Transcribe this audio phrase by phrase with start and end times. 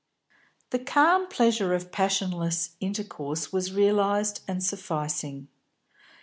[0.71, 5.47] The calm pleasure of passionless intercourse was realised and sufficing.